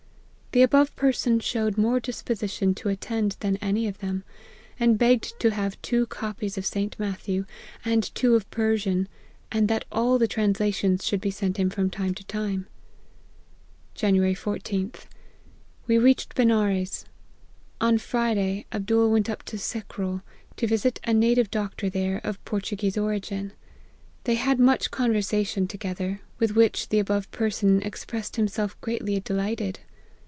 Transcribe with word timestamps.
The 0.53 0.63
above 0.63 0.93
person 0.97 1.39
showed 1.39 1.77
more 1.77 2.01
disposition 2.01 2.75
to 2.75 2.89
at 2.89 2.99
tend 2.99 3.37
than 3.39 3.55
any 3.61 3.87
of 3.87 3.99
them; 3.99 4.25
and 4.77 4.97
begged 4.97 5.39
to 5.39 5.51
have 5.51 5.81
two, 5.81 6.05
copies 6.07 6.57
of 6.57 6.65
St. 6.65 6.93
Matthew, 6.99 7.45
and 7.85 8.13
two 8.13 8.35
of 8.35 8.51
Persian, 8.51 9.07
and 9.49 9.69
that 9.69 9.85
all 9.93 10.19
the 10.19 10.27
translations 10.27 11.05
should 11.07 11.21
be 11.21 11.31
sent 11.31 11.55
him 11.55 11.69
from 11.69 11.89
time 11.89 12.13
to 12.15 12.25
time."" 12.25 12.67
Jan. 13.95 14.15
14th. 14.17 15.05
We 15.87 15.97
reached 15.97 16.35
Benares. 16.35 17.05
On 17.79 17.97
Friday, 17.97 18.65
Abdool 18.73 19.09
went 19.09 19.29
up 19.29 19.43
to 19.43 19.57
Secrole, 19.57 20.21
to 20.57 20.67
visit 20.67 20.99
a 21.05 21.13
native 21.13 21.49
doctoi 21.49 21.89
there, 21.89 22.19
of 22.25 22.43
Portuguese 22.43 22.97
origin. 22.97 23.53
They 24.25 24.35
had 24.35 24.59
much 24.59 24.91
con 24.91 25.11
versation 25.13 25.69
together, 25.69 26.19
with 26.39 26.57
which 26.57 26.89
the 26.89 26.99
above 26.99 27.31
person 27.31 27.81
expressed 27.83 28.35
himself 28.35 28.75
greatly 28.81 29.17
delighted. 29.21 29.79